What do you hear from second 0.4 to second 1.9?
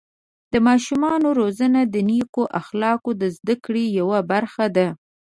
د ماشومانو روزنه